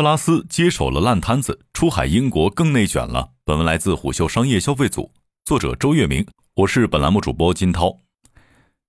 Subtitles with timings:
[0.00, 3.32] 特拉斯接手了烂摊子，出海英国更内卷了。
[3.44, 5.12] 本文来自虎嗅商业消费组，
[5.44, 7.98] 作者周月明，我是本栏目主播金涛。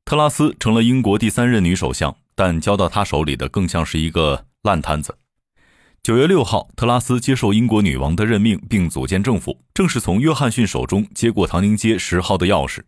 [0.05, 5.17] 特拉斯成了英国第三任女首相，但交到她手里的更像是一个烂摊子。
[6.01, 12.79] 九月六号，特拉斯接受英国女王的任命，并组建政府，正是从约翰逊手中接过唐宁街十号的钥匙。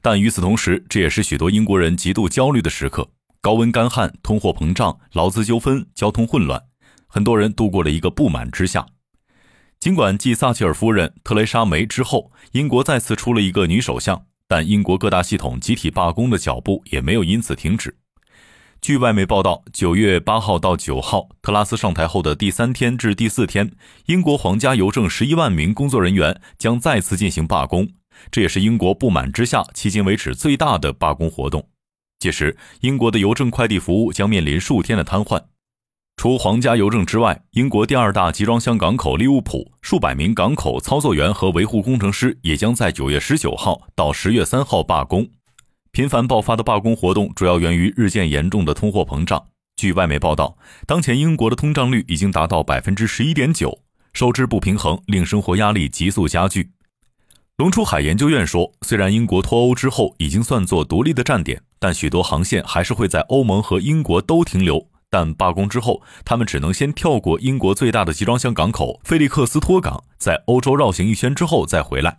[0.00, 3.08] 但与此同时，这也是许多英国人极度焦虑的时刻：
[3.40, 6.62] 高温干旱、通货膨胀、劳资纠纷、交通混乱。
[7.14, 8.84] 很多人度过了一个不满之夏。
[9.78, 17.96] 尽管继撒切尔夫人特蕾莎梅之后，英国再次出了一个女首相，但英国各大系统集体罢工的脚步也没有因此停止。
[18.80, 23.70] 据外媒报道，九月八号到九号，特拉斯上台后的第三天至第四天，
[24.06, 27.90] 英国皇家邮政十一万名工作人员将再次进行罢工，
[28.32, 31.68] 这也是英国不满之下迄今为止最大的罢工活动。
[32.18, 35.40] 届时，英国的邮政快递服务将面临数天的瘫痪。
[36.16, 45.28] 除皇家邮政之外，英国第二大集装箱港口利物浦数百名港口操作员和维护工程师也将在九月十九号到十月三号罢工。
[45.92, 49.44] 频繁爆发的罢工活动主要源于日渐严重的通货膨胀。
[49.76, 50.56] 据外媒报道，
[50.86, 53.80] 当前英国的通胀率已经达到百分之十一点九，
[54.14, 56.70] 收支不平衡令生活压力急速加剧。
[57.58, 64.88] 龙出海研究院说，虽然英国脱欧之后已经算作独立的站点，但许多航线还是会在欧盟和英国都停留。
[65.14, 72.18] 但罢工之后，他们只能先跳过英国最大的集装箱港口菲利克斯托港，在欧洲绕行一圈之后再回来。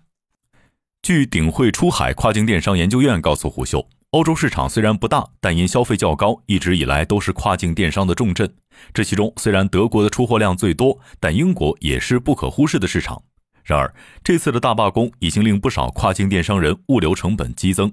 [1.02, 8.50] 据鼎汇出海跨境电商研究院告诉虎嗅，欧洲市场虽然不大，但因消费较高，一直以来都是跨境电商的重镇。
[8.94, 13.22] 这其中虽然德国的出货量最多，但英国也是不可忽视的市场。
[13.66, 13.94] 然而，
[14.24, 17.92] 这次的大罢工已经令不少跨境电商人物流成本激增。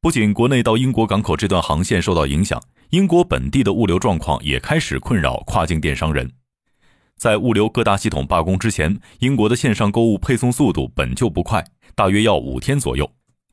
[0.00, 2.62] 不仅国内到英国港口这段航线受到影响。
[2.90, 6.30] 英国本地的物流状况也开始困扰跨境电商人。
[7.16, 11.64] 在物流各大系统罢工之前，英国的线上购物配送速度本就不快，
[11.94, 13.10] 大约要五天左右。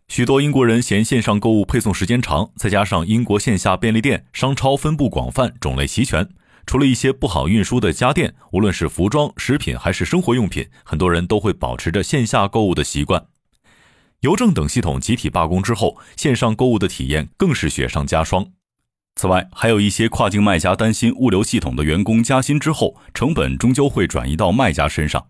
[0.07, 6.29] 许多英国人嫌线上购物配送时间长，再加上英国线下便利店、商超分布广泛、种类齐全，
[6.67, 13.25] 除了一些不好运输的家电，无论是服装、食品还是生活用品，很多人都会保持着线下购物的习惯。
[14.19, 18.45] 邮政等系统集体罢工之后，线上购物的体验更是雪上加霜。
[19.15, 25.27] 此外，还有一些跨境卖家担心物流系统的员工加薪之后，成本终究会转移到卖家身上。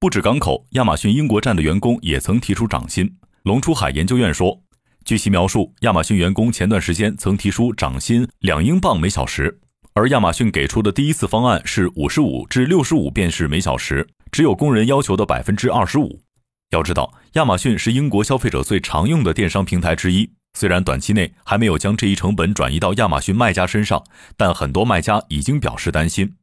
[0.00, 3.16] 不止港口，亚马逊英国站的员工也曾提出涨薪。
[3.42, 4.62] 龙出海研究院说，
[5.04, 9.60] 据其描述，亚马逊员工前段时间曾提出涨薪两英镑每小时，
[9.92, 16.22] 而亚马逊给出的第一次方案是五十五至六十五便士每小时，只有工人要求的百分之二十五。
[16.70, 20.30] 要知道，亚马逊是英国消费者最常用的电商平台之一。
[20.52, 24.04] 虽然短期内还没有将这一成本转移到亚马逊卖家身上，
[24.36, 26.34] 但很多卖家已经表示担心。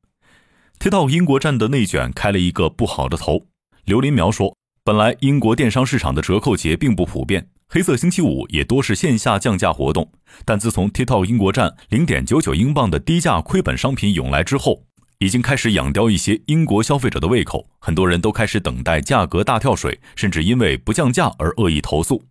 [0.80, 3.48] TikTok 英国站的内卷开了一个不好的头。
[3.86, 10.12] 刘林苗说：“本来英国电商市场的折扣节并不普遍，黑色星期五也多是线下降价活动。
[10.46, 14.84] 但自从 TikTok 英国站零点九九英镑的低价亏本商品涌来之后，
[15.20, 17.68] 已经开始养刁一些英国消费者的胃口。
[17.80, 22.24] 很多人都开始等待价格大跳水，甚至因为不降价而恶意投诉。”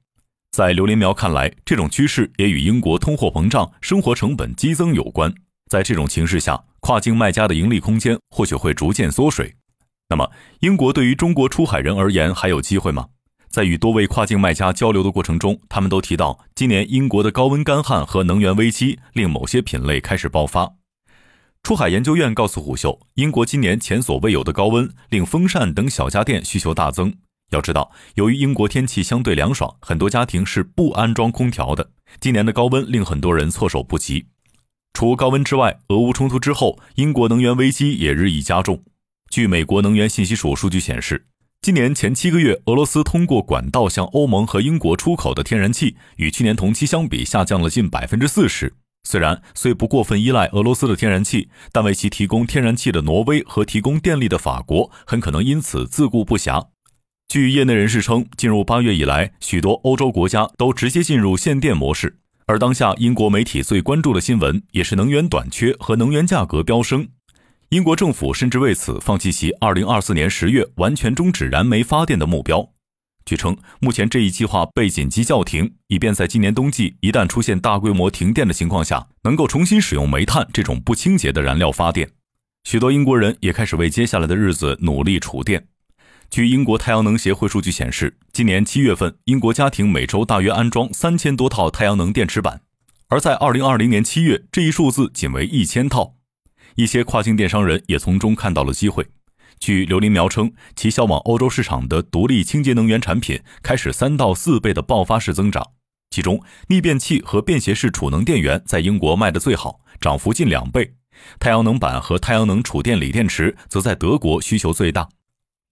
[0.56, 5.30] 在刘林苗看来，这种趋势也与英国通货膨胀、生活成本激增有关。
[5.68, 9.56] 在这种形势下，跨境卖家的盈利空间或许会逐渐缩水。
[10.08, 10.30] 那么，
[10.60, 13.08] 英国对于中国出海人而言还有机会吗？
[13.50, 20.72] 在与多位跨境卖家交流的过程中，他们都提到，今年英国的高温干旱和能源危机令某些品类开始爆发。
[21.62, 27.12] 出海研究院告诉虎嗅，英国今年前所未有的高温令风扇等小家电需求大增。
[27.50, 31.90] 要知道，由于英国天气相对凉爽，很多家庭是不安装空调的。
[32.20, 34.26] 今年的高温令很多人措手不及。
[34.92, 38.82] 除高温之外，俄乌冲突之后，英国能源危机也日益加重。
[39.30, 41.26] 据美国能源信息署数据显示，
[41.60, 48.74] 今年前七个月，俄罗斯通过管道向欧盟和英国出口的天然气，与去年同期相比下降了近百分之四十。
[49.04, 56.68] 虽然虽不过分依赖俄罗斯的天然气，但为其提供天然气的挪威和提供电力的法国，很可能因此自顾不暇。
[57.28, 62.18] 据业内人士称，进入八月以来，许多欧洲国家都直接进入限电模式。
[62.46, 67.08] 而当下英国媒体最关注的新闻，也是能源短缺和能源价格飙升。
[67.70, 72.70] 英国政府甚至为此放弃其二零二四年十月完全终止燃煤发电的目标。
[73.24, 82.08] 据称，目前这一计划被紧急叫停，以便在今年冬季一旦出现大规模停电的情况下，能够重新使用煤炭这种不清洁的燃料发电。
[82.62, 85.66] 许多英国人也开始为接下来的日子努力储电。
[86.30, 92.60] 据英国太阳能协会数据显示，今年七月份，英国家庭每周大约安装三千多套太阳能电池板，
[93.08, 96.16] 而在二零二零年七月，这一数字仅为一千套。
[96.74, 99.06] 一些跨境电商人也从中看到了机会。
[99.58, 105.64] 据刘林苗称，其销往欧洲市场的独立清洁能源产品开始三到四倍的爆发式增长，
[106.10, 110.84] 其中逆变器和便携式储能电源在英国卖得最好，涨幅近两倍；
[111.38, 115.08] 太阳能板和太阳能储电锂电池则在德国需求最大。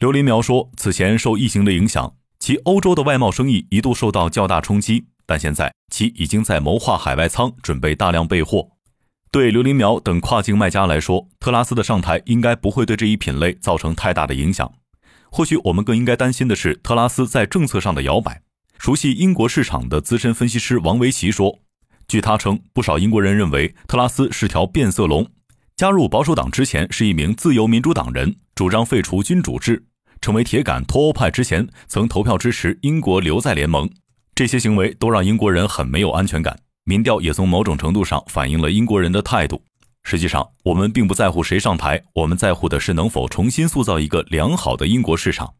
[0.01, 8.71] 刘林苗说，此前受疫情的影响，其欧洲的外贸生意一度受到较大冲击，但现在其已经在谋划海外仓，准备大量备货。
[9.31, 14.71] 对刘林苗等跨境卖家来说，特拉斯的上台应该不会对这一品类造成太大的影响。
[15.31, 18.43] 或许我们更应该担心的是特拉斯在政策上的摇摆。
[18.79, 21.61] 熟悉英国市场的资深分析师王维奇说
[22.07, 25.31] ：“据他称，不少英国人认为特拉斯是条变色龙。
[25.77, 29.75] 加入保守党之前是一名自由民主党人，主张废除君主制；
[30.21, 33.91] 成为铁杆脱欧派之前，曾投票支持英国留在联盟。
[34.37, 36.57] 这些行为都让英国人很没有安全感。”
[36.87, 39.61] 民调也从某种程度上反映了英国人的态度。
[40.05, 45.55] 实际上，我们并不在乎谁上台，我们在乎的是能否重新塑造一个良好的英国市场。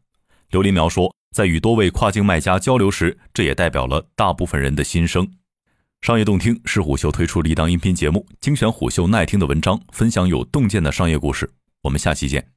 [0.51, 5.27] 刘林苗说，在与多位跨境卖家交流时，这也代表了大部分人的心声。
[6.05, 11.51] 商业洞听是虎嗅推出的一档音频节目，精选虎嗅耐听的文章，分享有洞见的商业故事。
[11.81, 12.54] 我们下期见。